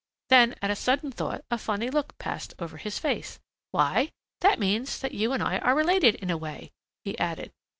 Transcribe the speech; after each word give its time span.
Then 0.29 0.55
at 0.63 0.71
a 0.71 0.75
sudden 0.75 1.11
thought 1.11 1.45
a 1.51 1.59
funny 1.59 1.91
look 1.91 2.17
passed 2.17 2.55
over 2.57 2.77
his 2.77 2.97
face. 2.97 3.39
"Why, 3.69 4.09
that 4.39 4.57
means 4.57 4.97
that 4.99 5.11
you 5.13 5.31
and 5.31 5.43
I 5.43 5.59
are 5.59 5.75
related 5.75 6.15
in 6.15 6.31
a 6.31 6.37
way," 6.37 6.71
he 7.03 7.15
added. 7.19 7.51